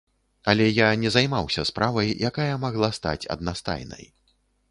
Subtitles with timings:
[0.53, 4.03] Але я не займаўся справай, якая магла стаць аднастайнай.